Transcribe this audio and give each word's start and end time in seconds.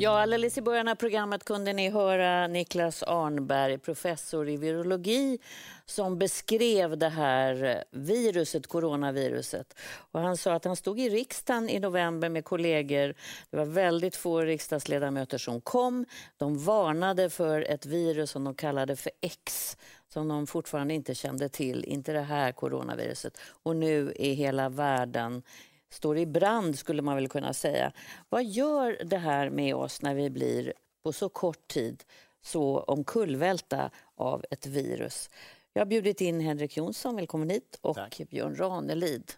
Ja, 0.00 0.22
alldeles 0.22 0.58
i 0.58 0.60
början 0.60 0.88
av 0.88 0.94
programmet 0.94 1.44
kunde 1.44 1.72
ni 1.72 1.90
höra 1.90 2.46
Niklas 2.46 3.02
Arnberg, 3.02 3.78
professor 3.78 4.48
i 4.48 4.56
virologi 4.56 5.38
som 5.86 6.18
beskrev 6.18 6.98
det 6.98 7.08
här 7.08 7.84
viruset, 7.90 8.66
coronaviruset. 8.66 9.74
Och 10.12 10.20
han 10.20 10.36
sa 10.36 10.54
att 10.54 10.64
han 10.64 10.76
stod 10.76 11.00
i 11.00 11.08
riksdagen 11.08 11.68
i 11.68 11.78
november 11.78 12.28
med 12.28 12.44
kollegor. 12.44 13.14
Det 13.50 13.56
var 13.56 13.64
väldigt 13.64 14.16
få 14.16 14.40
riksdagsledamöter 14.40 15.38
som 15.38 15.60
kom. 15.60 16.04
De 16.36 16.58
varnade 16.58 17.30
för 17.30 17.60
ett 17.70 17.86
virus 17.86 18.30
som 18.30 18.44
de 18.44 18.54
kallade 18.54 18.96
för 18.96 19.12
X 19.20 19.76
som 20.12 20.28
de 20.28 20.46
fortfarande 20.46 20.94
inte 20.94 21.14
kände 21.14 21.48
till, 21.48 21.84
inte 21.84 22.12
det 22.12 22.20
här 22.20 22.52
coronaviruset. 22.52 23.38
Och 23.62 23.76
nu 23.76 24.12
är 24.16 24.34
hela 24.34 24.68
världen 24.68 25.42
står 25.90 26.18
i 26.18 26.26
brand 26.26 26.78
skulle 26.78 27.02
man 27.02 27.16
väl 27.16 27.28
kunna 27.28 27.52
säga. 27.52 27.92
Vad 28.28 28.44
gör 28.44 29.04
det 29.04 29.18
här 29.18 29.50
med 29.50 29.74
oss 29.74 30.02
när 30.02 30.14
vi 30.14 30.30
blir 30.30 30.72
på 31.02 31.12
så 31.12 31.28
kort 31.28 31.68
tid 31.68 32.04
så 32.42 32.80
omkullvälta 32.80 33.90
av 34.14 34.44
ett 34.50 34.66
virus? 34.66 35.30
Jag 35.72 35.80
har 35.80 35.86
bjudit 35.86 36.20
in 36.20 36.40
Henrik 36.40 36.76
Jonsson, 36.76 37.16
välkommen 37.16 37.50
hit, 37.50 37.78
och 37.80 37.96
Tack. 37.96 38.20
Björn 38.30 38.56
Ranelid. 38.56 39.32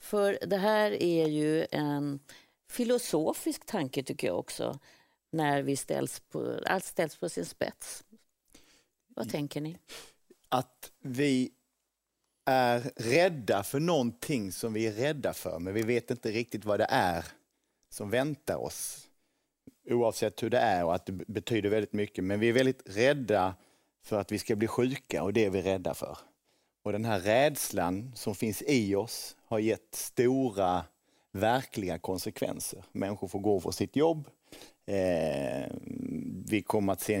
För 0.00 0.38
det 0.46 0.56
här 0.56 1.02
är 1.02 1.26
ju 1.28 1.66
en 1.70 2.20
filosofisk 2.70 3.66
tanke 3.66 4.02
tycker 4.02 4.26
jag 4.26 4.38
också, 4.38 4.78
när 5.30 5.62
vi 5.62 5.76
ställs 5.76 6.20
på, 6.20 6.60
allt 6.66 6.84
ställs 6.84 7.16
på 7.16 7.28
sin 7.28 7.44
spets. 7.44 8.04
Vad 9.08 9.30
tänker 9.30 9.60
ni? 9.60 9.78
Att 10.48 10.92
vi 11.00 11.50
är 12.48 12.92
rädda 12.96 13.62
för 13.62 13.80
någonting 13.80 14.52
som 14.52 14.72
vi 14.72 14.86
är 14.86 14.92
rädda 14.92 15.32
för, 15.32 15.58
men 15.58 15.74
vi 15.74 15.82
vet 15.82 16.10
inte 16.10 16.30
riktigt 16.30 16.64
vad 16.64 16.80
det 16.80 16.86
är 16.90 17.24
som 17.90 18.10
väntar 18.10 18.56
oss. 18.56 19.08
Oavsett 19.90 20.42
hur 20.42 20.50
det 20.50 20.58
är 20.58 20.84
och 20.84 20.94
att 20.94 21.06
det 21.06 21.12
betyder 21.12 21.70
väldigt 21.70 21.92
mycket. 21.92 22.24
Men 22.24 22.40
vi 22.40 22.48
är 22.48 22.52
väldigt 22.52 22.82
rädda 22.84 23.54
för 24.04 24.20
att 24.20 24.32
vi 24.32 24.38
ska 24.38 24.56
bli 24.56 24.66
sjuka 24.66 25.22
och 25.22 25.32
det 25.32 25.44
är 25.44 25.50
vi 25.50 25.62
rädda 25.62 25.94
för. 25.94 26.18
Och 26.84 26.92
den 26.92 27.04
här 27.04 27.20
rädslan 27.20 28.12
som 28.14 28.34
finns 28.34 28.62
i 28.66 28.94
oss 28.94 29.36
har 29.44 29.58
gett 29.58 29.94
stora 29.94 30.84
verkliga 31.32 31.98
konsekvenser. 31.98 32.84
Människor 32.92 33.28
får 33.28 33.40
gå 33.40 33.60
från 33.60 33.72
sitt 33.72 33.96
jobb. 33.96 34.28
Eh, 34.86 35.72
vi 36.46 36.62
kommer 36.66 36.92
att 36.92 37.00
se 37.00 37.14
en 37.14 37.20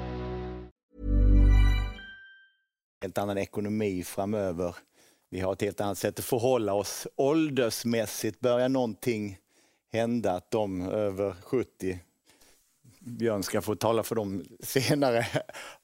Helt 3.01 3.17
annan 3.17 3.37
ekonomi 3.37 4.03
framöver. 4.03 4.75
Vi 5.29 5.39
har 5.39 5.53
ett 5.53 5.61
helt 5.61 5.81
annat 5.81 5.97
sätt 5.97 6.19
att 6.19 6.25
förhålla 6.25 6.73
oss. 6.73 7.07
Åldersmässigt 7.15 8.39
börjar 8.39 8.69
någonting 8.69 9.37
hända 9.91 10.31
att 10.31 10.51
de 10.51 10.81
över 10.81 11.35
70, 11.43 11.99
Björn 12.99 13.43
ska 13.43 13.61
få 13.61 13.75
tala 13.75 14.03
för 14.03 14.15
dem 14.15 14.45
senare, 14.59 15.27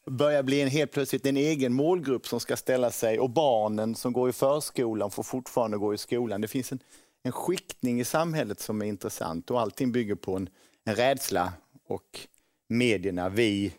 börjar 0.06 0.44
bli 0.44 0.62
en 0.62 0.68
helt 0.68 0.92
plötsligt 0.92 1.26
en 1.26 1.38
egen 1.38 1.74
målgrupp 1.74 2.28
som 2.28 2.40
ska 2.40 2.58
ställa 2.58 2.92
sig 2.92 3.20
och 3.20 3.30
barnen 3.30 3.96
som 3.96 4.14
går 4.14 4.30
i 4.30 4.34
förskolan 4.34 5.12
får 5.12 5.24
fortfarande 5.24 5.78
gå 5.78 5.94
i 5.94 5.98
skolan. 5.98 6.42
Det 6.42 6.48
finns 6.48 6.72
en, 6.72 6.80
en 7.24 7.32
skiktning 7.32 8.00
i 8.00 8.06
samhället 8.06 8.60
som 8.60 8.82
är 8.82 8.86
intressant 8.86 9.52
och 9.52 9.62
allting 9.62 9.92
bygger 9.92 10.16
på 10.16 10.36
en, 10.36 10.50
en 10.86 10.96
rädsla 10.96 11.54
och 11.88 12.20
medierna, 12.68 13.30
vi 13.30 13.74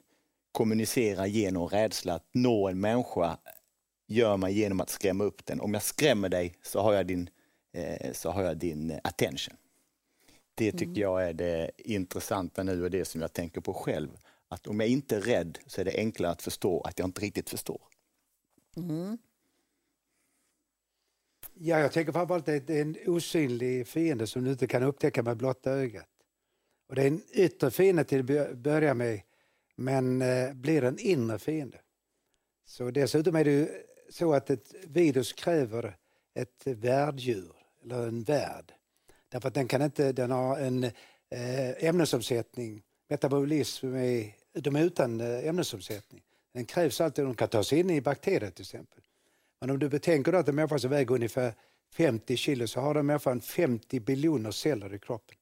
kommunicera 0.59 1.27
genom 1.27 1.69
rädsla. 1.69 2.15
Att 2.15 2.29
nå 2.33 2.69
en 2.69 2.81
människa 2.81 3.39
gör 4.09 4.37
man 4.37 4.53
genom 4.53 4.81
att 4.81 4.91
skrämma 4.91 5.25
upp 5.25 5.47
den. 5.47 5.61
Om 5.61 5.75
jag 5.75 5.83
skrämmer 5.83 6.29
dig 6.29 6.55
så 6.63 6.81
har 6.81 6.93
jag 6.93 7.07
din, 7.07 7.31
eh, 7.73 8.13
så 8.13 8.31
har 8.31 8.43
jag 8.43 8.57
din 8.57 9.01
attention. 9.05 9.57
Det 10.55 10.73
tycker 10.73 10.85
mm. 10.85 11.01
jag 11.01 11.29
är 11.29 11.33
det 11.33 11.71
intressanta 11.77 12.63
nu 12.63 12.85
och 12.85 12.91
det 12.91 13.05
som 13.05 13.21
jag 13.21 13.33
tänker 13.33 13.61
på 13.61 13.75
själv. 13.75 14.09
Att 14.49 14.67
om 14.67 14.81
jag 14.81 14.89
inte 14.89 15.17
är 15.17 15.21
rädd 15.21 15.59
så 15.67 15.81
är 15.81 15.85
det 15.85 15.97
enklare 15.97 16.33
att 16.33 16.43
förstå 16.43 16.81
att 16.81 16.99
jag 16.99 17.09
inte 17.09 17.21
riktigt 17.21 17.51
förstår. 17.51 17.83
Mm. 18.77 19.19
Ja, 21.55 21.79
jag 21.79 21.93
tänker 21.93 22.13
framförallt 22.13 22.49
att 22.49 22.67
det 22.67 22.79
är 22.79 22.83
en 22.83 22.97
osynlig 23.07 23.87
fiende 23.87 24.27
som 24.27 24.45
du 24.45 24.51
inte 24.51 24.67
kan 24.67 24.83
upptäcka 24.83 25.23
med 25.23 25.37
blotta 25.37 25.71
ögat. 25.71 26.09
Och 26.89 26.95
det 26.95 27.03
är 27.03 27.07
en 27.07 27.23
yttre 27.33 27.71
fiende 27.71 28.05
till 28.05 28.41
att 28.41 28.59
börja 28.59 28.95
med 28.95 29.21
men 29.79 30.23
eh, 30.23 30.53
blir 30.53 30.85
en 30.85 30.99
inre 30.99 31.39
fiende. 31.39 31.79
Så 32.67 32.91
dessutom 32.91 33.37
är 33.37 33.45
det 33.45 33.71
så 34.11 34.33
att 34.33 34.51
ett 34.51 34.75
virus 34.87 35.33
kräver 35.33 35.97
ett 36.35 36.63
värddjur, 36.65 37.53
eller 37.85 38.09
en 38.09 38.23
värd. 38.23 38.73
Därför 39.29 39.49
att 39.49 39.55
den, 39.55 39.69
kan 39.69 39.83
inte, 39.83 40.13
den 40.13 40.31
har 40.31 40.59
en 40.59 40.85
eh, 40.85 41.85
ämnesomsättning, 41.85 42.83
metabolism, 43.09 43.95
är, 43.95 44.35
de 44.53 44.77
är 44.77 44.85
utan 44.85 45.21
eh, 45.21 45.49
ämnesomsättning. 45.49 46.23
Den 46.53 46.65
krävs 46.65 47.01
alltid, 47.01 47.25
de 47.25 47.35
kan 47.35 47.49
ta 47.49 47.65
sig 47.65 47.79
in 47.79 47.91
i 47.91 48.01
bakterier 48.01 48.51
till 48.51 48.63
exempel. 48.63 49.03
Men 49.61 49.71
om 49.71 49.79
du 49.79 49.89
betänker 49.89 50.33
att 50.33 50.49
en 50.49 50.55
människa 50.55 50.79
som 50.79 50.91
väger 50.91 51.15
ungefär 51.15 51.53
50 51.93 52.37
kilo 52.37 52.67
så 52.67 52.81
har 52.81 52.95
den 52.95 53.07
människan 53.07 53.41
50 53.41 54.01
biljoner 54.01 54.51
celler 54.51 54.95
i 54.95 54.99
kroppen. 54.99 55.39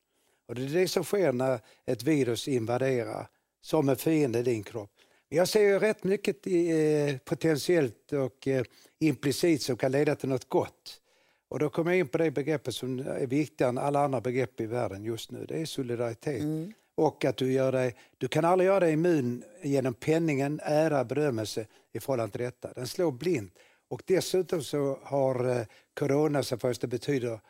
Och 0.46 0.54
det 0.54 0.62
är 0.62 0.68
det 0.68 0.88
som 0.88 1.04
sker 1.04 1.32
när 1.32 1.60
ett 1.84 2.02
virus 2.02 2.48
invaderar 2.48 3.28
som 3.66 3.88
en 3.88 3.96
fiende 3.96 4.38
i 4.38 4.42
din 4.42 4.62
kropp. 4.62 4.90
Jag 5.28 5.48
ser 5.48 5.60
ju 5.60 5.78
rätt 5.78 6.04
mycket 6.04 6.46
eh, 6.46 7.16
potentiellt 7.24 8.12
och 8.12 8.48
eh, 8.48 8.64
implicit 8.98 9.62
som 9.62 9.76
kan 9.76 9.92
leda 9.92 10.14
till 10.14 10.28
något 10.28 10.48
gott. 10.48 11.00
Och 11.48 11.58
då 11.58 11.68
kommer 11.68 11.90
jag 11.90 11.98
in 11.98 12.08
på 12.08 12.18
det 12.18 12.30
begreppet 12.30 12.74
som 12.74 12.98
är 12.98 13.26
viktigare 13.26 13.68
än 13.68 13.78
alla 13.78 14.04
andra 14.04 14.20
begrepp 14.20 14.60
i 14.60 14.66
världen 14.66 15.04
just 15.04 15.30
nu. 15.30 15.44
Det 15.48 15.60
är 15.60 15.66
solidaritet. 15.66 16.42
Mm. 16.42 16.72
Och 16.96 17.24
att 17.24 17.36
du 17.36 17.52
gör 17.52 17.72
dig, 17.72 17.94
du 18.18 18.28
kan 18.28 18.44
aldrig 18.44 18.66
göra 18.66 18.80
dig 18.80 18.92
immun 18.92 19.44
genom 19.62 19.94
penningen, 19.94 20.60
ära, 20.62 21.04
berömmelse 21.04 21.66
i 21.92 22.00
förhållande 22.00 22.32
till 22.32 22.44
detta. 22.44 22.72
Den 22.72 22.86
slår 22.86 23.12
blint. 23.12 23.58
Och 23.88 24.02
dessutom 24.06 24.62
så 24.62 24.98
har 25.02 25.48
eh, 25.48 25.66
corona, 25.94 26.42
som 26.42 26.58
först 26.58 26.84
betyder 26.84 27.40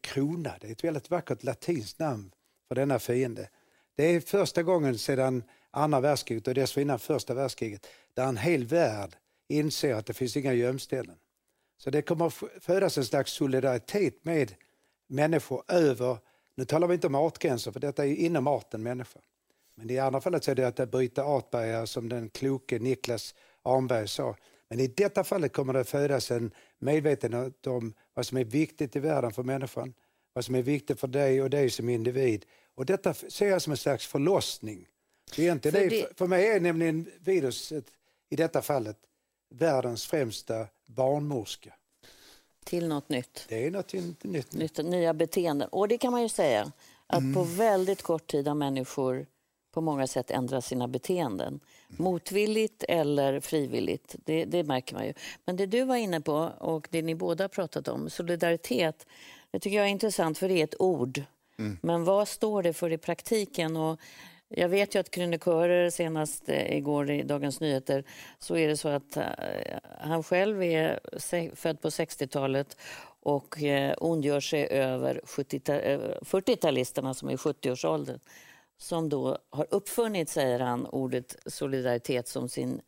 krona. 0.00 0.52
Det 0.60 0.66
är 0.66 0.72
ett 0.72 0.84
väldigt 0.84 1.10
vackert 1.10 1.42
latinskt 1.42 1.98
namn 1.98 2.32
för 2.68 2.74
denna 2.74 2.98
fiende. 2.98 3.48
Det 3.96 4.04
är 4.04 4.20
första 4.20 4.62
gången 4.62 4.98
sedan 4.98 5.42
andra 5.70 6.00
världskriget 6.00 6.48
och 6.48 6.54
dessförinnan 6.54 6.98
första 6.98 7.34
världskriget 7.34 7.86
där 8.14 8.26
en 8.26 8.36
hel 8.36 8.64
värld 8.64 9.16
inser 9.48 9.94
att 9.94 10.06
det 10.06 10.14
finns 10.14 10.36
inga 10.36 10.52
gömställen. 10.52 11.16
Så 11.78 11.90
det 11.90 12.02
kommer 12.02 12.26
att 12.26 12.34
födas 12.60 12.98
en 12.98 13.04
slags 13.04 13.32
solidaritet 13.32 14.24
med 14.24 14.54
människor 15.06 15.62
över, 15.68 16.18
nu 16.54 16.64
talar 16.64 16.88
vi 16.88 16.94
inte 16.94 17.06
om 17.06 17.14
artgränser 17.14 17.72
för 17.72 17.80
detta 17.80 18.06
är 18.06 18.14
inom 18.14 18.46
arten 18.46 18.82
människa. 18.82 19.20
Men 19.74 19.90
i 19.90 19.98
andra 19.98 20.20
fallet 20.20 20.44
så 20.44 20.50
är 20.50 20.54
det 20.54 20.80
att 20.80 20.90
bryta 20.90 21.24
artbarriärer 21.24 21.86
som 21.86 22.08
den 22.08 22.28
kloke 22.28 22.78
Niklas 22.78 23.34
Arnberg 23.62 24.08
sa. 24.08 24.36
Men 24.68 24.80
i 24.80 24.86
detta 24.86 25.24
fallet 25.24 25.52
kommer 25.52 25.72
det 25.72 25.80
att 25.80 25.88
födas 25.88 26.30
en 26.30 26.50
medvetenhet 26.78 27.66
om 27.66 27.94
vad 28.14 28.26
som 28.26 28.38
är 28.38 28.44
viktigt 28.44 28.96
i 28.96 28.98
världen 28.98 29.32
för 29.32 29.42
människan, 29.42 29.94
vad 30.32 30.44
som 30.44 30.54
är 30.54 30.62
viktigt 30.62 31.00
för 31.00 31.08
dig 31.08 31.42
och 31.42 31.50
dig 31.50 31.70
som 31.70 31.88
individ 31.88 32.44
och 32.74 32.86
detta 32.86 33.14
ser 33.14 33.48
jag 33.48 33.62
som 33.62 33.70
en 33.70 33.76
slags 33.76 34.06
förlossning. 34.06 34.86
Det 35.36 35.48
är 35.48 35.52
inte 35.52 35.72
för, 35.72 35.90
det, 35.90 36.18
för 36.18 36.26
mig 36.26 36.46
är 36.46 36.60
nämligen 36.60 37.10
viruset 37.20 37.84
i 38.30 38.36
detta 38.36 38.62
fallet 38.62 38.98
världens 39.50 40.06
främsta 40.06 40.66
barnmorska. 40.86 41.74
Till 42.64 42.88
något 42.88 43.08
nytt. 43.08 43.44
Det 43.48 43.66
är 43.66 43.70
något 43.70 43.92
nytt. 44.22 44.52
nytt. 44.52 44.78
Nya 44.78 45.14
beteenden. 45.14 45.68
Och 45.68 45.88
det 45.88 45.98
kan 45.98 46.12
man 46.12 46.22
ju 46.22 46.28
säga 46.28 46.72
att 47.06 47.20
mm. 47.20 47.34
på 47.34 47.42
väldigt 47.42 48.02
kort 48.02 48.26
tid 48.26 48.48
har 48.48 48.54
människor 48.54 49.26
på 49.72 49.80
många 49.80 50.06
sätt 50.06 50.30
ändrat 50.30 50.64
sina 50.64 50.88
beteenden. 50.88 51.60
Motvilligt 51.88 52.84
eller 52.88 53.40
frivilligt, 53.40 54.16
det, 54.24 54.44
det, 54.44 54.64
märker 54.64 54.94
man 54.94 55.06
ju. 55.06 55.14
Men 55.44 55.56
det 55.56 55.66
du 55.66 55.84
var 55.84 55.96
inne 55.96 56.20
på 56.20 56.52
och 56.58 56.88
det 56.90 57.02
ni 57.02 57.14
båda 57.14 57.48
pratat 57.48 57.88
om, 57.88 58.10
solidaritet, 58.10 59.06
det 59.50 59.58
tycker 59.58 59.76
jag 59.76 59.86
är 59.86 59.90
intressant 59.90 60.38
för 60.38 60.48
det 60.48 60.60
är 60.60 60.64
ett 60.64 60.80
ord 60.80 61.22
Mm. 61.58 61.78
Men 61.82 62.04
vad 62.04 62.28
står 62.28 62.62
det 62.62 62.72
för 62.72 62.92
i 62.92 62.98
praktiken? 62.98 63.76
Och 63.76 64.00
jag 64.48 64.68
vet 64.68 64.94
ju 64.94 64.98
att 64.98 65.10
krönikörer 65.10 65.90
senast 65.90 66.48
eh, 66.48 66.76
igår 66.76 67.10
i 67.10 67.22
Dagens 67.22 67.60
Nyheter 67.60 68.04
så 68.38 68.56
är 68.56 68.68
det 68.68 68.76
så 68.76 68.88
att 68.88 69.16
uh, 69.16 69.22
han 70.00 70.22
själv 70.22 70.62
är 70.62 71.00
född 71.54 71.80
på 71.80 71.88
60-talet 71.88 72.76
och 73.22 73.62
eh, 73.62 73.94
ondgör 73.98 74.40
sig 74.40 74.66
över 74.66 75.20
40-talisterna 75.24 77.08
eh, 77.08 77.12
som 77.12 77.28
är 77.28 77.32
i 77.32 77.36
70-årsåldern 77.36 78.18
som 78.82 79.08
då 79.08 79.38
har 79.50 79.66
uppfunnit, 79.70 80.28
säger 80.28 80.60
han, 80.60 80.86
ordet 80.86 81.36
solidaritet 81.46 82.28
som, 82.28 82.48
sin, 82.48 82.80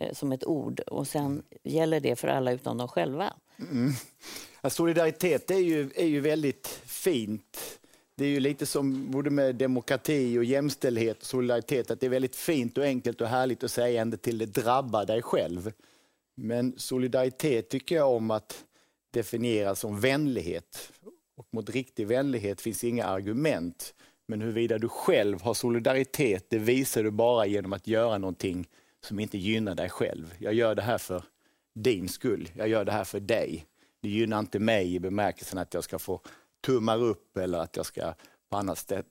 eh, 0.00 0.12
som 0.12 0.32
ett 0.32 0.44
ord 0.44 0.80
och 0.80 1.08
sen 1.08 1.42
gäller 1.62 2.00
det 2.00 2.16
för 2.16 2.28
alla 2.28 2.52
utom 2.52 2.78
de 2.78 2.88
själva. 2.88 3.34
Mm. 3.58 3.92
Ja, 4.60 4.70
solidaritet 4.70 5.50
är 5.50 5.58
ju, 5.58 5.90
är 5.94 6.06
ju 6.06 6.20
väldigt 6.20 6.66
fint. 6.86 7.78
Det 8.18 8.24
är 8.24 8.28
ju 8.28 8.40
lite 8.40 8.66
som 8.66 9.10
både 9.10 9.30
med 9.30 9.54
demokrati 9.54 10.38
och 10.38 10.44
jämställdhet 10.44 11.20
och 11.20 11.26
solidaritet, 11.26 11.90
att 11.90 12.00
det 12.00 12.06
är 12.06 12.10
väldigt 12.10 12.36
fint 12.36 12.78
och 12.78 12.84
enkelt 12.84 13.20
och 13.20 13.28
härligt 13.28 13.64
att 13.64 13.70
säga 13.70 14.02
ända 14.02 14.16
till 14.16 14.38
det 14.38 14.46
drabbar 14.46 15.06
dig 15.06 15.22
själv. 15.22 15.72
Men 16.34 16.74
solidaritet 16.76 17.68
tycker 17.68 17.96
jag 17.96 18.10
om 18.10 18.30
att 18.30 18.64
definiera 19.10 19.74
som 19.74 20.00
vänlighet. 20.00 20.92
Och 21.36 21.46
mot 21.50 21.70
riktig 21.70 22.06
vänlighet 22.06 22.60
finns 22.60 22.84
inga 22.84 23.04
argument. 23.04 23.94
Men 24.28 24.40
huruvida 24.40 24.78
du 24.78 24.88
själv 24.88 25.42
har 25.42 25.54
solidaritet, 25.54 26.46
det 26.48 26.58
visar 26.58 27.02
du 27.02 27.10
bara 27.10 27.46
genom 27.46 27.72
att 27.72 27.86
göra 27.86 28.18
någonting 28.18 28.68
som 29.00 29.20
inte 29.20 29.38
gynnar 29.38 29.74
dig 29.74 29.88
själv. 29.88 30.34
Jag 30.38 30.54
gör 30.54 30.74
det 30.74 30.82
här 30.82 30.98
för 30.98 31.24
din 31.74 32.08
skull. 32.08 32.48
Jag 32.54 32.68
gör 32.68 32.84
det 32.84 32.92
här 32.92 33.04
för 33.04 33.20
dig. 33.20 33.66
Det 34.02 34.08
gynnar 34.08 34.38
inte 34.38 34.58
mig 34.58 34.94
i 34.94 35.00
bemärkelsen 35.00 35.58
att 35.58 35.74
jag 35.74 35.84
ska 35.84 35.98
få 35.98 36.20
tummar 36.66 37.02
upp 37.02 37.36
eller 37.36 37.58
att 37.58 37.76
jag 37.76 37.86
ska 37.86 38.14
på 38.50 38.56
annat 38.56 38.78
sätt 38.78 39.06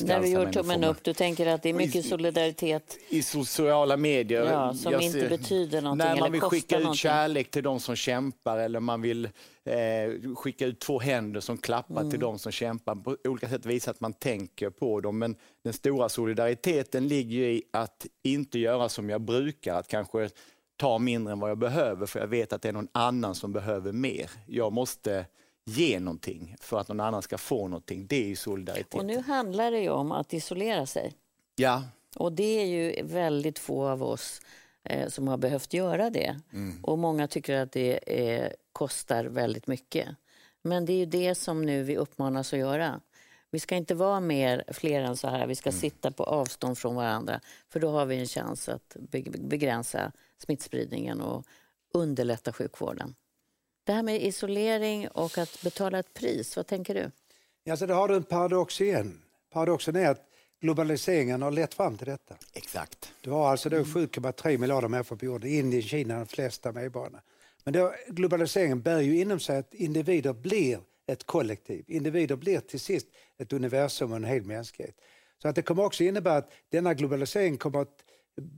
när 0.00 0.20
du 0.20 0.28
gör 0.28 0.52
tummen 0.52 0.84
upp, 0.84 1.04
du 1.04 1.14
tänker 1.14 1.46
att 1.46 1.62
det 1.62 1.68
är 1.68 1.74
mycket 1.74 2.04
I, 2.04 2.08
solidaritet? 2.08 2.98
I 3.08 3.22
sociala 3.22 3.96
medier. 3.96 4.44
Ja, 4.44 4.74
som 4.74 4.92
jag 4.92 5.02
inte 5.02 5.20
ser, 5.20 5.28
betyder 5.28 5.82
någonting 5.82 6.08
När 6.08 6.16
man 6.16 6.32
vill 6.32 6.40
skicka 6.40 6.78
ut 6.78 6.94
kärlek 6.94 7.50
till 7.50 7.62
de 7.62 7.80
som 7.80 7.96
kämpar 7.96 8.58
eller 8.58 8.80
man 8.80 9.02
vill 9.02 9.24
eh, 9.64 10.34
skicka 10.34 10.66
ut 10.66 10.80
två 10.80 10.98
händer 11.00 11.40
som 11.40 11.58
klappar 11.58 12.00
mm. 12.00 12.10
till 12.10 12.20
de 12.20 12.38
som 12.38 12.52
kämpar. 12.52 12.94
På 12.94 13.16
olika 13.24 13.48
sätt 13.48 13.66
visa 13.66 13.90
att 13.90 14.00
man 14.00 14.12
tänker 14.12 14.70
på 14.70 15.00
dem. 15.00 15.18
Men 15.18 15.36
den 15.64 15.72
stora 15.72 16.08
solidariteten 16.08 17.08
ligger 17.08 17.42
i 17.48 17.62
att 17.72 18.06
inte 18.24 18.58
göra 18.58 18.88
som 18.88 19.10
jag 19.10 19.20
brukar. 19.20 19.74
Att 19.74 19.88
kanske 19.88 20.30
ta 20.76 20.98
mindre 20.98 21.32
än 21.32 21.40
vad 21.40 21.50
jag 21.50 21.58
behöver 21.58 22.06
för 22.06 22.20
jag 22.20 22.26
vet 22.26 22.52
att 22.52 22.62
det 22.62 22.68
är 22.68 22.72
någon 22.72 22.88
annan 22.92 23.34
som 23.34 23.52
behöver 23.52 23.92
mer. 23.92 24.30
Jag 24.46 24.72
måste 24.72 25.26
ge 25.66 26.00
någonting 26.00 26.56
för 26.60 26.80
att 26.80 26.88
någon 26.88 27.00
annan 27.00 27.22
ska 27.22 27.38
få 27.38 27.68
någonting. 27.68 28.06
Det 28.06 28.24
är 28.24 28.28
ju 28.28 28.36
solidaritet. 28.36 28.94
Och 28.94 29.04
nu 29.04 29.20
handlar 29.20 29.70
det 29.70 29.80
ju 29.80 29.90
om 29.90 30.12
att 30.12 30.32
isolera 30.32 30.86
sig. 30.86 31.12
Ja. 31.56 31.84
Och 32.16 32.32
det 32.32 32.60
är 32.60 32.66
ju 32.66 33.02
väldigt 33.02 33.58
få 33.58 33.88
av 33.88 34.02
oss 34.02 34.40
eh, 34.84 35.08
som 35.08 35.28
har 35.28 35.36
behövt 35.36 35.74
göra 35.74 36.10
det. 36.10 36.40
Mm. 36.52 36.84
Och 36.84 36.98
många 36.98 37.28
tycker 37.28 37.56
att 37.56 37.72
det 37.72 37.98
eh, 38.06 38.50
kostar 38.72 39.24
väldigt 39.24 39.66
mycket. 39.66 40.08
Men 40.62 40.84
det 40.84 40.92
är 40.92 40.98
ju 40.98 41.06
det 41.06 41.34
som 41.34 41.62
nu 41.62 41.82
vi 41.82 41.96
uppmanas 41.96 42.52
att 42.52 42.58
göra. 42.58 43.00
Vi 43.50 43.60
ska 43.60 43.76
inte 43.76 43.94
vara 43.94 44.20
mer, 44.20 44.64
fler 44.68 45.02
än 45.02 45.16
så 45.16 45.28
här. 45.28 45.46
Vi 45.46 45.54
ska 45.54 45.70
mm. 45.70 45.80
sitta 45.80 46.10
på 46.10 46.24
avstånd 46.24 46.78
från 46.78 46.94
varandra. 46.94 47.40
För 47.68 47.80
då 47.80 47.90
har 47.90 48.06
vi 48.06 48.18
en 48.18 48.26
chans 48.26 48.68
att 48.68 48.96
begränsa 49.38 50.12
smittspridningen 50.38 51.20
och 51.20 51.44
underlätta 51.94 52.52
sjukvården. 52.52 53.14
Det 53.86 53.92
här 53.92 54.02
med 54.02 54.22
isolering 54.22 55.08
och 55.08 55.38
att 55.38 55.62
betala 55.62 55.98
ett 55.98 56.14
pris, 56.14 56.56
vad 56.56 56.66
tänker 56.66 56.94
du? 56.94 57.10
Ja, 57.64 57.76
så 57.76 57.86
då 57.86 57.94
har 57.94 58.08
du 58.08 58.14
en 58.14 58.22
paradox 58.22 58.80
igen. 58.80 59.22
Paradoxen 59.52 59.96
är 59.96 60.10
att 60.10 60.22
globaliseringen 60.60 61.42
har 61.42 61.50
lett 61.50 61.74
fram 61.74 61.98
till 61.98 62.06
detta. 62.06 62.34
Exakt. 62.52 63.12
Du 63.20 63.30
har 63.30 63.50
alltså 63.50 63.68
7,3 63.68 64.58
miljarder 64.58 64.88
människor 64.88 65.16
på 65.16 65.24
jorden, 65.24 65.50
Indien, 65.50 65.82
Kina 65.82 66.18
de 66.18 66.26
flesta 66.26 66.72
medborgarna. 66.72 67.20
Men 67.64 67.74
då, 67.74 67.94
globaliseringen 68.08 68.82
bär 68.82 69.00
ju 69.00 69.20
inom 69.20 69.40
sig 69.40 69.58
att 69.58 69.74
individer 69.74 70.32
blir 70.32 70.78
ett 71.06 71.24
kollektiv. 71.26 71.84
Individer 71.88 72.36
blir 72.36 72.60
till 72.60 72.80
sist 72.80 73.06
ett 73.38 73.52
universum 73.52 74.10
och 74.10 74.16
en 74.16 74.24
hel 74.24 74.42
mänsklighet. 74.42 74.94
Så 75.42 75.48
att 75.48 75.54
det 75.54 75.62
kommer 75.62 75.84
också 75.84 76.04
innebära 76.04 76.36
att 76.36 76.52
denna 76.68 76.94
globalisering 76.94 77.56
kommer 77.56 77.80
att 77.80 78.04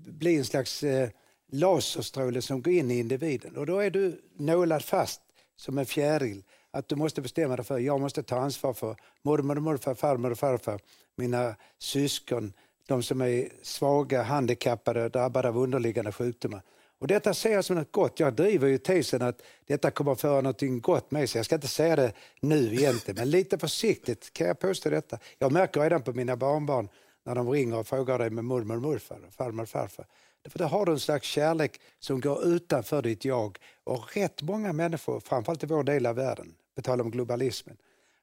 bli 0.07 0.37
en 0.37 0.45
slags 0.45 0.83
eh, 0.83 1.09
laserstråle 1.53 2.43
som 2.43 2.63
går 2.63 2.73
in 2.73 2.91
i 2.91 2.99
individen. 2.99 3.57
Och 3.57 3.67
då 3.67 3.79
är 3.79 3.91
du 3.91 4.21
nålad 4.37 4.85
fast 4.85 5.21
som 5.57 5.79
en 5.79 5.87
fjäril. 5.87 6.43
Att 6.71 6.89
du 6.89 6.97
måste 6.97 7.21
bestämma 7.21 7.57
dig 7.57 7.65
för 7.65 7.79
jag 7.79 8.01
måste 8.01 8.23
ta 8.23 8.37
ansvar 8.37 8.73
för 8.73 8.97
mormor 9.23 9.57
och 9.57 9.63
morfar, 9.63 9.95
farmor 9.95 10.31
och 10.31 10.39
farfar, 10.39 10.81
mina 11.17 11.55
syskon, 11.79 12.53
de 12.87 13.03
som 13.03 13.21
är 13.21 13.49
svaga, 13.63 14.23
handikappade, 14.23 15.09
drabbade 15.09 15.49
av 15.49 15.59
underliggande 15.59 16.13
sjukdomar. 16.13 16.63
Och 17.01 17.07
detta 17.07 17.35
ser 17.35 17.53
jag 17.53 17.65
som 17.65 17.77
något 17.77 17.93
gott. 17.93 18.21
Jag 18.21 18.35
driver 18.35 18.69
ju 18.69 18.79
tesen 18.79 19.23
att 19.23 19.43
detta 19.67 19.91
kommer 19.91 20.13
att 20.13 20.21
föra 20.21 20.41
något 20.41 20.63
gott 20.83 21.11
med 21.11 21.31
sig. 21.31 21.39
Jag 21.39 21.47
ska 21.47 21.55
inte 21.55 21.69
säga 21.69 21.97
det 21.97 22.13
nu 22.41 22.75
egentligen, 22.75 23.17
men 23.17 23.31
lite 23.31 23.59
försiktigt 23.59 24.33
kan 24.33 24.47
jag 24.47 24.59
påstå 24.59 24.91
detta. 24.91 25.19
Jag 25.39 25.53
märker 25.53 25.81
redan 25.81 26.03
på 26.03 26.13
mina 26.13 26.37
barnbarn 26.37 26.89
när 27.25 27.35
de 27.35 27.51
ringer 27.51 27.79
och 27.79 27.87
frågar 27.87 28.19
dig 28.19 28.31
med 28.31 28.45
mormor 28.45 28.77
och 28.77 28.83
morfar, 28.83 29.19
farmor 29.31 29.63
och 29.63 29.69
farfar. 29.69 30.07
Därför 30.43 30.65
har 30.65 30.87
du 30.87 30.93
en 30.93 31.01
slags 31.01 31.27
kärlek 31.27 31.81
som 31.99 32.21
går 32.21 32.45
utanför 32.45 33.03
ditt 33.03 33.25
jag. 33.25 33.59
Och 33.85 34.17
rätt 34.17 34.43
många 34.43 34.73
människor, 34.73 35.21
framförallt 35.21 35.63
i 35.63 35.67
vår 35.67 35.85
del 35.85 36.07
av 36.07 36.17
världen, 36.17 36.55
på 36.77 36.83
tal 36.83 37.01
om 37.01 37.11
globalismen, 37.11 37.77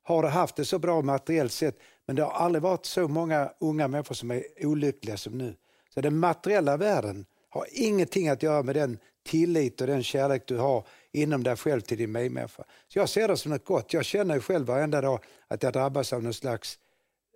har 0.03 0.23
det 0.23 0.29
haft 0.29 0.55
det 0.55 0.65
så 0.65 0.79
bra 0.79 1.01
materiellt 1.01 1.51
sett, 1.51 1.79
men 2.05 2.15
det 2.15 2.23
har 2.23 2.31
aldrig 2.31 2.61
varit 2.61 2.85
så 2.85 3.07
många 3.07 3.51
unga 3.59 3.87
människor 3.87 4.15
som 4.15 4.31
är 4.31 4.43
olyckliga 4.61 5.17
som 5.17 5.37
nu. 5.37 5.55
Så 5.93 6.01
den 6.01 6.19
materiella 6.19 6.77
världen 6.77 7.25
har 7.49 7.67
ingenting 7.71 8.29
att 8.29 8.43
göra 8.43 8.63
med 8.63 8.75
den 8.75 8.97
tillit 9.25 9.81
och 9.81 9.87
den 9.87 10.03
kärlek 10.03 10.43
du 10.47 10.57
har 10.57 10.87
inom 11.11 11.43
dig 11.43 11.55
själv 11.55 11.81
till 11.81 11.97
din 11.97 12.11
medmänniska. 12.11 12.63
Så 12.87 12.99
jag 12.99 13.09
ser 13.09 13.27
det 13.27 13.37
som 13.37 13.51
något 13.51 13.65
gott. 13.65 13.93
Jag 13.93 14.05
känner 14.05 14.39
själv 14.39 14.67
varenda 14.67 15.01
dag 15.01 15.19
att 15.47 15.63
jag 15.63 15.73
drabbas 15.73 16.13
av 16.13 16.23
någon 16.23 16.33
slags, 16.33 16.79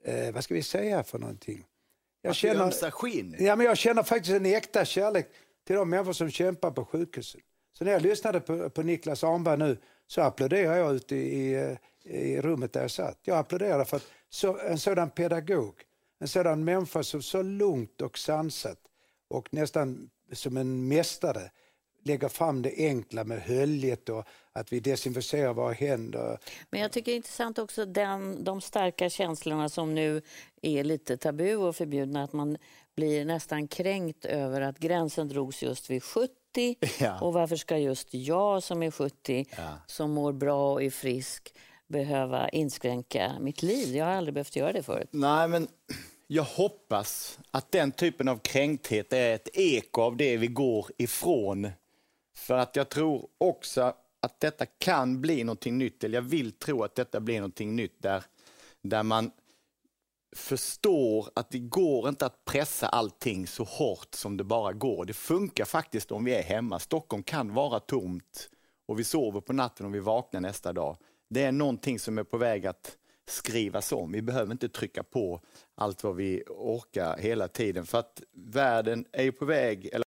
eh, 0.06 0.34
vad 0.34 0.44
ska 0.44 0.54
vi 0.54 0.64
säga 0.64 1.04
för 1.04 1.20
någonting? 1.20 1.66
Jag 2.22 2.36
känner, 2.36 2.92
skinn. 2.92 3.36
Ja, 3.40 3.56
men 3.56 3.66
jag 3.66 3.78
känner 3.78 4.04
faktiskt 4.04 4.36
en 4.36 4.46
äkta 4.46 4.86
kärlek 4.86 5.30
till 5.68 5.76
de 5.76 5.90
människor 5.90 6.14
som 6.14 6.32
kämpar 6.32 6.72
på 6.72 6.86
sjukhusen. 6.86 7.42
Så 7.78 7.84
när 7.84 7.92
jag 7.92 8.02
lyssnade 8.02 8.40
på, 8.40 8.70
på 8.70 8.84
Niklas 8.84 9.24
Arnberg 9.24 9.58
nu 9.58 9.78
så 10.08 10.22
applåderade 10.22 10.78
jag 10.78 10.96
ute 10.96 11.16
i, 11.16 11.56
i, 12.04 12.10
i 12.10 12.42
rummet 12.42 12.74
där 12.74 12.82
jag 12.82 12.92
satt. 12.92 13.20
Jag 13.24 13.38
applåderade 13.38 13.86
för 13.86 13.98
att 13.98 14.08
så, 14.30 14.58
en 14.60 14.80
sådan 14.80 15.10
pedagog, 15.10 15.76
en 16.20 16.28
sådan 16.28 16.64
människa 16.64 17.04
som 17.04 17.22
så 17.22 17.42
lugnt 17.42 18.02
och 18.02 18.18
sansat 18.18 18.80
och 19.28 19.54
nästan 19.54 20.10
som 20.34 20.58
en 20.58 20.88
mästare 20.88 21.52
lägga 22.04 22.30
fram 22.30 22.62
det 22.62 22.74
enkla 22.78 23.24
med 23.24 23.42
höljet 23.42 24.10
och 24.10 24.28
att 24.54 24.74
vi 24.74 24.80
desinficerar 24.80 25.54
våra 25.54 25.74
händer. 25.74 26.40
Men 26.70 26.82
jag 26.82 26.92
tycker 26.92 27.12
det 27.12 27.16
är 27.16 27.18
intressant 27.18 27.60
också 27.60 27.86
den, 27.86 28.44
de 28.44 28.62
starka 28.62 29.10
känslorna 29.10 29.70
som 29.70 29.96
nu 29.96 30.22
är 30.62 30.84
lite 30.84 31.18
tabu 31.18 31.56
och 31.56 31.76
förbjudna, 31.76 32.24
att 32.24 32.34
man 32.34 32.58
blir 32.96 33.26
nästan 33.26 33.68
kränkt 33.68 34.26
över 34.26 34.62
att 34.62 34.80
gränsen 34.80 35.28
drogs 35.28 35.64
just 35.64 35.90
vid 35.90 36.04
70 36.04 36.32
ja. 37.00 37.20
och 37.20 37.34
varför 37.34 37.56
ska 37.56 37.78
just 37.78 38.14
jag 38.14 38.64
som 38.64 38.84
är 38.84 38.92
70, 38.92 39.46
ja. 39.58 39.64
som 39.88 40.12
mår 40.12 40.34
bra 40.34 40.74
och 40.74 40.84
är 40.84 40.90
frisk, 40.90 41.54
behöva 41.88 42.50
inskränka 42.50 43.32
mitt 43.40 43.64
liv? 43.64 43.96
Jag 43.96 44.06
har 44.06 44.12
aldrig 44.12 44.34
behövt 44.34 44.56
göra 44.56 44.74
det 44.74 44.84
förut. 44.84 45.08
Nej, 45.12 45.48
men 45.48 45.68
jag 46.28 46.44
hoppas 46.44 47.40
att 47.52 47.72
den 47.72 47.92
typen 47.92 48.28
av 48.28 48.38
kränkthet 48.38 49.14
är 49.14 49.36
ett 49.36 49.50
eko 49.54 50.02
av 50.02 50.18
det 50.18 50.38
vi 50.38 50.48
går 50.48 50.86
ifrån 50.98 51.68
för 52.40 52.58
att 52.58 52.76
jag 52.76 52.90
tror 52.90 53.28
också 53.38 53.94
att 54.20 54.40
detta 54.40 54.66
kan 54.66 55.22
bli 55.22 55.44
någonting 55.44 55.78
nytt, 55.78 56.04
eller 56.04 56.18
jag 56.18 56.22
vill 56.22 56.52
tro 56.52 56.84
att 56.84 56.96
detta 56.96 57.20
blir 57.20 57.36
någonting 57.36 57.76
nytt 57.76 58.02
där, 58.02 58.24
där 58.82 59.04
man 59.04 59.32
förstår 60.36 61.30
att 61.36 61.52
det 61.52 61.60
går 61.60 62.10
inte 62.10 62.26
att 62.26 62.46
pressa 62.46 62.88
allting 62.88 63.48
så 63.48 63.64
hårt 63.64 64.16
som 64.16 64.38
det 64.38 64.44
bara 64.44 64.74
går. 64.74 65.06
Det 65.06 65.14
funkar 65.14 65.66
faktiskt 65.66 66.12
om 66.12 66.24
vi 66.24 66.36
är 66.36 66.44
hemma. 66.44 66.80
Stockholm 66.80 67.24
kan 67.24 67.54
vara 67.54 67.80
tomt 67.80 68.50
och 68.88 69.00
vi 69.00 69.04
sover 69.04 69.42
på 69.42 69.54
natten 69.54 69.86
och 69.86 69.96
vi 69.96 70.00
vaknar 70.00 70.42
nästa 70.42 70.74
dag. 70.74 70.98
Det 71.30 71.44
är 71.44 71.52
någonting 71.52 72.00
som 72.00 72.18
är 72.18 72.24
på 72.24 72.38
väg 72.38 72.66
att 72.66 72.98
skrivas 73.30 73.92
om. 73.92 74.12
Vi 74.12 74.22
behöver 74.22 74.52
inte 74.52 74.70
trycka 74.70 75.04
på 75.04 75.42
allt 75.76 76.04
vad 76.04 76.16
vi 76.16 76.44
orkar 76.48 77.18
hela 77.18 77.48
tiden 77.48 77.86
för 77.86 77.98
att 77.98 78.22
världen 78.34 79.06
är 79.12 79.32
på 79.32 79.46
väg, 79.46 79.86
eller 79.86 80.09